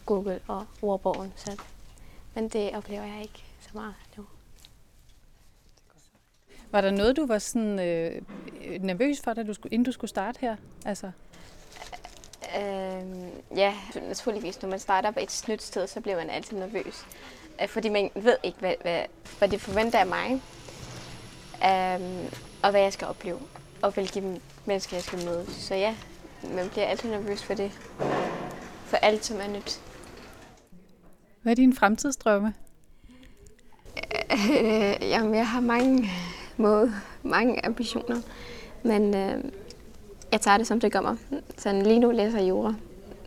Google 0.05 0.39
og 0.47 0.65
ordbogen. 0.81 1.33
Så, 1.35 1.61
men 2.35 2.49
det 2.49 2.75
oplever 2.75 3.03
jeg 3.03 3.21
ikke 3.21 3.43
så 3.61 3.69
meget 3.73 3.93
nu. 4.17 4.25
Var 6.71 6.81
der 6.81 6.91
noget, 6.91 7.17
du 7.17 7.25
var 7.25 7.37
sådan 7.37 7.79
øh, 7.79 8.21
nervøs 8.81 9.21
for, 9.21 9.33
da 9.33 9.43
du 9.43 9.53
skulle, 9.53 9.73
inden 9.73 9.85
du 9.85 9.91
skulle 9.91 10.09
starte 10.09 10.39
her? 10.41 10.55
Altså? 10.85 11.11
Øh, 12.57 13.03
ja, 13.57 13.73
naturligvis. 14.07 14.61
Når 14.61 14.69
man 14.69 14.79
starter 14.79 15.11
på 15.11 15.19
et 15.19 15.45
nyt 15.49 15.63
sted, 15.63 15.87
så 15.87 16.01
bliver 16.01 16.17
man 16.17 16.29
altid 16.29 16.57
nervøs. 16.57 17.05
Øh, 17.61 17.67
fordi 17.67 17.89
man 17.89 18.09
ved 18.15 18.37
ikke, 18.43 18.59
hvad, 18.59 18.73
hvad, 18.81 19.03
hvad 19.37 19.49
det 19.49 19.61
forventer 19.61 19.99
af 19.99 20.07
mig. 20.07 20.41
Øh, 21.63 22.31
og 22.63 22.71
hvad 22.71 22.81
jeg 22.81 22.93
skal 22.93 23.07
opleve. 23.07 23.39
Og 23.81 23.91
hvilke 23.91 24.41
mennesker 24.65 24.97
jeg 24.97 25.03
skal 25.03 25.25
møde. 25.25 25.45
Så 25.51 25.75
ja, 25.75 25.95
man 26.43 26.69
bliver 26.69 26.85
altid 26.85 27.09
nervøs 27.09 27.43
for 27.43 27.53
det. 27.53 27.71
For 28.85 28.97
alt, 28.97 29.25
som 29.25 29.37
er 29.41 29.47
nyt. 29.47 29.81
Hvad 31.41 31.53
er 31.53 31.55
dine 31.55 31.75
fremtidsdrømme? 31.75 32.53
Øh, 34.31 35.09
jamen, 35.13 35.35
jeg 35.35 35.47
har 35.47 35.59
mange 35.59 36.09
måde 36.59 36.93
mange 37.23 37.65
ambitioner. 37.65 38.21
Men 38.83 39.15
øh, 39.15 39.43
jeg 40.31 40.41
tager 40.41 40.57
det, 40.57 40.67
som 40.67 40.79
det 40.79 40.91
kommer. 40.91 41.15
Så 41.57 41.81
lige 41.83 41.99
nu 41.99 42.11
læser 42.11 42.39
jeg 42.39 42.49
jura, 42.49 42.75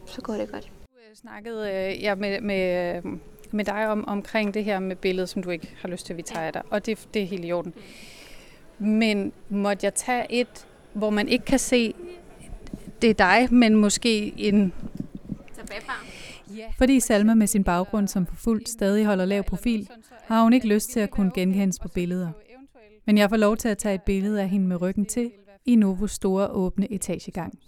så 0.07 0.21
går 0.21 0.35
det 0.35 0.53
godt. 0.53 0.71
Du 1.11 1.17
snakkede 1.17 1.71
øh, 1.73 2.03
ja, 2.03 2.15
med, 2.15 2.41
med, 2.41 2.97
øh, 2.97 3.13
med 3.51 3.65
dig 3.65 3.89
om, 3.89 4.09
omkring 4.09 4.55
det 4.55 4.65
her 4.65 4.79
med 4.79 4.97
billedet, 4.97 5.29
som 5.29 5.43
du 5.43 5.51
ikke 5.51 5.75
har 5.81 5.89
lyst 5.89 6.07
til, 6.07 6.13
at 6.13 6.17
vi 6.17 6.23
tager 6.23 6.47
af 6.47 6.53
dig. 6.53 6.63
Og 6.71 6.87
det, 6.87 7.09
det 7.15 7.23
er 7.23 7.27
helt 7.27 7.45
i 7.45 7.53
orden. 7.53 7.75
Men 8.79 9.33
måtte 9.49 9.85
jeg 9.85 9.95
tage 9.95 10.27
et, 10.33 10.67
hvor 10.93 11.11
man 11.11 11.29
ikke 11.29 11.45
kan 11.45 11.59
se, 11.59 11.95
det 13.03 13.11
er 13.11 13.15
dig, 13.15 13.55
men 13.55 13.75
måske 13.75 14.33
en... 14.37 14.73
Fordi 16.79 17.01
Salma 17.01 17.35
med 17.35 17.47
sin 17.47 17.65
baggrund 17.65 18.09
som 18.09 18.27
på 18.27 18.37
fuldt 18.37 18.69
stadig 18.69 19.07
holder 19.07 19.25
lav 19.25 19.43
profil, 19.43 19.89
har 20.27 20.43
hun 20.43 20.53
ikke 20.53 20.69
lyst 20.69 20.91
til 20.91 21.01
at 21.01 21.11
kunne 21.11 21.31
genkendes 21.35 21.79
på 21.79 21.89
billeder. 21.89 22.29
Men 23.05 23.19
jeg 23.19 23.31
får 23.31 23.37
lov 23.37 23.57
til 23.57 23.69
at 23.69 23.79
tage 23.79 23.95
et 23.95 24.03
billede 24.03 24.41
af 24.43 24.49
hende 24.49 24.67
med 24.67 24.81
ryggen 24.81 25.07
til 25.07 25.31
i 25.65 25.77
Novos 25.77 26.11
store 26.13 26.49
åbne 26.49 26.93
etagegang. 26.93 27.59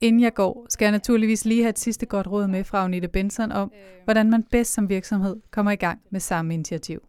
Inden 0.00 0.22
jeg 0.22 0.34
går, 0.34 0.66
skal 0.68 0.84
jeg 0.84 0.92
naturligvis 0.92 1.44
lige 1.44 1.62
have 1.62 1.70
et 1.70 1.78
sidste 1.78 2.06
godt 2.06 2.26
råd 2.26 2.46
med 2.46 2.64
fra 2.64 2.78
Agnete 2.78 3.08
Benson 3.08 3.52
om, 3.52 3.72
hvordan 4.04 4.30
man 4.30 4.42
bedst 4.42 4.72
som 4.74 4.88
virksomhed 4.88 5.36
kommer 5.50 5.72
i 5.72 5.76
gang 5.76 6.00
med 6.10 6.20
samme 6.20 6.54
initiativ. 6.54 7.02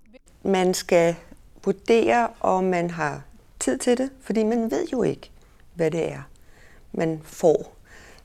Man 0.43 0.73
skal 0.73 1.15
vurdere, 1.65 2.27
om 2.39 2.63
man 2.63 2.89
har 2.89 3.23
tid 3.59 3.77
til 3.77 3.97
det, 3.97 4.09
fordi 4.21 4.43
man 4.43 4.71
ved 4.71 4.87
jo 4.93 5.03
ikke, 5.03 5.31
hvad 5.75 5.91
det 5.91 6.11
er, 6.11 6.21
man 6.91 7.19
får, 7.23 7.75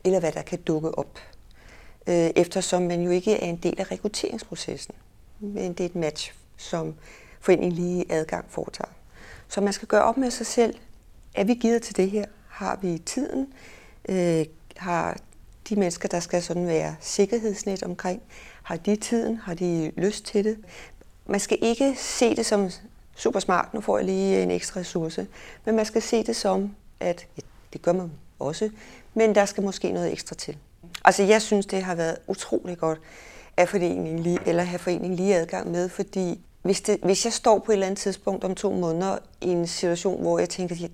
eller 0.05 0.21
hvad 0.21 0.33
der 0.33 0.43
kan 0.43 0.59
dukke 0.63 0.99
op 0.99 1.19
øh, 2.07 2.31
eftersom 2.37 2.83
man 2.83 3.03
jo 3.03 3.11
ikke 3.11 3.33
er 3.33 3.47
en 3.47 3.57
del 3.57 3.81
af 3.81 3.91
rekrutteringsprocessen. 3.91 4.95
Men 5.41 5.73
det 5.73 5.81
er 5.81 5.89
et 5.89 5.97
match, 5.97 6.35
som 6.57 6.95
foreningen 7.41 7.73
lige 7.73 8.13
adgang 8.13 8.45
foretager. 8.49 8.91
Så 9.49 9.61
man 9.61 9.73
skal 9.73 9.89
gøre 9.89 10.03
op 10.03 10.17
med 10.17 10.31
sig 10.31 10.47
selv, 10.47 10.75
er 11.35 11.45
vi 11.45 11.55
givet 11.55 11.83
til 11.83 11.97
det 11.97 12.11
her? 12.11 12.25
Har 12.49 12.79
vi 12.83 12.99
tiden? 12.99 13.53
Øh, 14.09 14.47
har 14.77 15.17
de 15.69 15.77
mennesker, 15.77 16.09
der 16.09 16.21
skal 16.21 16.43
sådan 16.43 16.67
være 16.67 16.97
sikkerhedsnet 17.01 17.83
omkring, 17.83 18.23
har 18.63 18.77
de 18.77 18.97
tiden? 18.97 19.37
Har 19.37 19.55
de 19.55 19.93
lyst 19.97 20.25
til 20.25 20.45
det? 20.45 20.59
Man 21.27 21.41
skal 21.41 21.59
ikke 21.63 21.95
se 21.99 22.37
det 22.37 22.47
som 22.47 22.71
super 23.17 23.41
smart, 23.41 23.75
nu 23.75 23.81
får 23.81 23.99
jeg 23.99 24.07
lige 24.07 24.43
en 24.43 24.51
ekstra 24.51 24.81
ressource, 24.81 25.27
men 25.65 25.77
man 25.77 25.87
skal 25.87 26.03
se 26.03 26.25
det 26.25 26.37
som, 26.37 26.77
at 27.01 27.27
ja, 27.37 27.43
det 27.73 27.83
gør 27.83 27.93
man 27.93 28.13
også, 28.39 28.71
men 29.15 29.35
der 29.35 29.45
skal 29.45 29.63
måske 29.63 29.93
noget 29.93 30.13
ekstra 30.13 30.35
til. 30.35 30.57
Altså 31.05 31.23
jeg 31.23 31.43
synes, 31.43 31.67
det 31.67 31.83
har 31.83 31.95
været 31.95 32.17
utrolig 32.27 32.79
godt 32.79 33.01
at 33.57 33.69
foreningen 33.69 34.19
lige, 34.19 34.39
eller 34.47 34.63
have 34.63 34.79
foreningen 34.79 35.17
lige 35.17 35.37
adgang 35.37 35.71
med, 35.71 35.89
fordi 35.89 36.41
hvis, 36.63 36.81
det, 36.81 36.99
hvis 37.03 37.25
jeg 37.25 37.33
står 37.33 37.59
på 37.59 37.73
et 37.73 37.75
eller 37.75 37.87
andet 37.87 37.99
tidspunkt 37.99 38.45
om 38.45 38.55
to 38.55 38.73
måneder 38.73 39.19
i 39.41 39.49
en 39.49 39.67
situation, 39.67 40.23
hvor 40.23 40.39
jeg 40.39 40.49
tænker, 40.49 40.75
det 40.75 40.91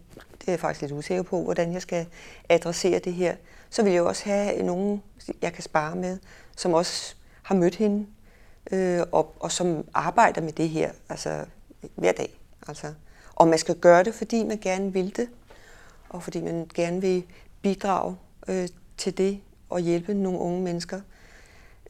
er 0.46 0.52
jeg 0.52 0.60
faktisk 0.60 0.80
lidt 0.80 0.92
usikker 0.92 1.22
på, 1.22 1.42
hvordan 1.42 1.72
jeg 1.72 1.82
skal 1.82 2.06
adressere 2.48 2.98
det 2.98 3.12
her, 3.12 3.36
så 3.70 3.82
vil 3.82 3.92
jeg 3.92 4.02
også 4.02 4.24
have 4.24 4.62
nogen, 4.62 5.02
jeg 5.42 5.52
kan 5.52 5.62
spare 5.62 5.96
med, 5.96 6.18
som 6.56 6.74
også 6.74 7.14
har 7.42 7.54
mødt 7.54 7.74
hende, 7.74 8.06
øh, 8.72 9.02
og, 9.12 9.34
og 9.40 9.52
som 9.52 9.84
arbejder 9.94 10.40
med 10.40 10.52
det 10.52 10.68
her 10.68 10.92
altså, 11.08 11.44
hver 11.94 12.12
dag. 12.12 12.40
Altså. 12.68 12.92
Og 13.34 13.48
man 13.48 13.58
skal 13.58 13.74
gøre 13.74 14.04
det, 14.04 14.14
fordi 14.14 14.44
man 14.44 14.58
gerne 14.58 14.92
vil 14.92 15.16
det, 15.16 15.28
og 16.08 16.22
fordi 16.22 16.40
man 16.40 16.70
gerne 16.74 17.00
vil 17.00 17.24
bidrage 17.62 18.16
øh, 18.48 18.68
til 18.96 19.18
det, 19.18 19.40
at 19.74 19.82
hjælpe 19.82 20.14
nogle 20.14 20.38
unge 20.38 20.62
mennesker. 20.62 21.00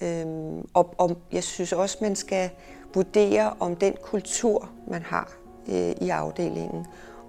Øhm, 0.03 0.69
og, 0.75 0.95
og 0.99 1.19
jeg 1.33 1.45
synes 1.45 1.73
også, 1.73 1.99
man 2.01 2.17
skal 2.17 2.51
vurdere, 2.95 3.55
om 3.61 3.77
den 3.77 3.95
kultur, 4.03 4.71
man 4.87 5.03
har 5.03 5.33
øh, 5.69 5.91
i 6.01 6.09
afdelingen, 6.09 6.87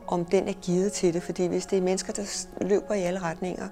om 0.07 0.25
den 0.25 0.47
er 0.47 0.53
givet 0.53 0.91
til 0.91 1.13
det. 1.13 1.23
Fordi 1.23 1.47
hvis 1.47 1.65
det 1.65 1.77
er 1.77 1.81
mennesker, 1.81 2.13
der 2.13 2.47
løber 2.61 2.93
i 2.93 3.01
alle 3.01 3.19
retninger, 3.19 3.67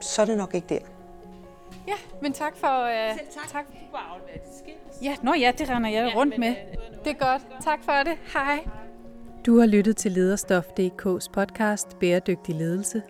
så 0.00 0.22
er 0.22 0.26
det 0.26 0.36
nok 0.36 0.54
ikke 0.54 0.66
der. 0.68 0.80
Ja, 1.88 1.94
men 2.22 2.32
tak 2.32 2.56
for... 2.56 2.84
Øh, 2.84 3.18
Selv 3.18 3.28
tak. 3.30 3.48
tak. 3.52 3.64
Var 3.92 3.98
afleveret 4.14 4.40
til 4.64 4.74
Ja, 5.02 5.16
nå 5.22 5.34
ja, 5.34 5.52
det 5.58 5.70
render 5.70 5.90
jeg 5.90 6.10
ja, 6.14 6.18
rundt 6.18 6.38
men, 6.38 6.40
med. 6.40 6.48
Øh, 6.48 7.04
det 7.04 7.10
er 7.10 7.26
godt. 7.26 7.42
Tak 7.64 7.78
for 7.84 7.92
det. 7.92 8.18
Hej. 8.32 8.64
Du 9.46 9.58
har 9.58 9.66
lyttet 9.66 9.96
til 9.96 10.12
Lederstof.dk's 10.12 11.30
podcast 11.32 11.98
Bæredygtig 11.98 12.54
Ledelse. 12.54 13.02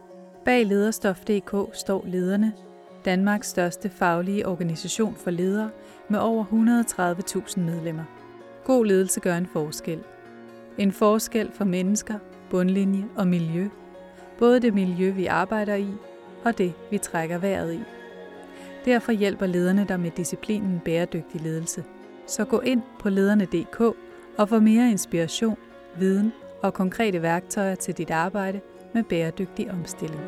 Bag 0.44 0.66
Lederstof.dk 0.66 1.76
står 1.76 2.04
lederne 2.06 2.52
Danmarks 3.04 3.48
største 3.48 3.90
faglige 3.90 4.46
organisation 4.46 5.14
for 5.14 5.30
ledere 5.30 5.70
med 6.08 6.18
over 6.18 6.44
130.000 6.44 7.60
medlemmer. 7.60 8.04
God 8.64 8.86
ledelse 8.86 9.20
gør 9.20 9.36
en 9.36 9.46
forskel. 9.46 9.98
En 10.78 10.92
forskel 10.92 11.52
for 11.52 11.64
mennesker, 11.64 12.18
bundlinje 12.50 13.04
og 13.16 13.28
miljø. 13.28 13.68
Både 14.38 14.60
det 14.60 14.74
miljø, 14.74 15.10
vi 15.10 15.26
arbejder 15.26 15.74
i, 15.74 15.88
og 16.44 16.58
det, 16.58 16.72
vi 16.90 16.98
trækker 16.98 17.38
vejret 17.38 17.74
i. 17.74 17.80
Derfor 18.84 19.12
hjælper 19.12 19.46
lederne 19.46 19.86
dig 19.88 20.00
med 20.00 20.10
disciplinen 20.10 20.80
bæredygtig 20.84 21.40
ledelse. 21.40 21.84
Så 22.26 22.44
gå 22.44 22.60
ind 22.60 22.82
på 23.00 23.08
lederne.dk 23.08 23.80
og 24.38 24.48
få 24.48 24.60
mere 24.60 24.90
inspiration, 24.90 25.56
viden 25.98 26.32
og 26.62 26.74
konkrete 26.74 27.22
værktøjer 27.22 27.74
til 27.74 27.94
dit 27.94 28.10
arbejde 28.10 28.60
med 28.94 29.04
bæredygtig 29.04 29.70
omstilling. 29.70 30.20